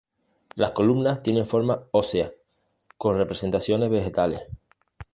Las 0.55 0.71
columnas 0.71 1.21
tienen 1.21 1.45
forma 1.45 1.83
ósea, 1.91 2.33
con 2.97 3.19
representaciones 3.19 3.91
vegetales. 3.91 4.41